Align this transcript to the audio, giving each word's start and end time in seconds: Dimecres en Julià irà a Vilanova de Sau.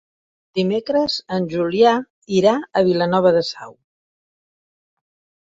Dimecres 0.59 1.17
en 1.37 1.45
Julià 1.51 1.91
irà 2.39 2.55
a 2.59 2.83
Vilanova 2.89 3.35
de 3.37 3.45
Sau. 3.53 3.77